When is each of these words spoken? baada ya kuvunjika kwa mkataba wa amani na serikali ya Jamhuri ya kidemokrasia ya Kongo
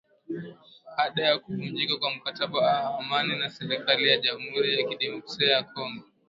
baada 0.97 1.23
ya 1.25 1.37
kuvunjika 1.39 1.97
kwa 1.97 2.15
mkataba 2.15 2.57
wa 2.59 2.99
amani 2.99 3.35
na 3.39 3.49
serikali 3.49 4.07
ya 4.09 4.17
Jamhuri 4.17 4.79
ya 4.81 4.87
kidemokrasia 4.89 5.47
ya 5.51 5.63
Kongo 5.63 6.03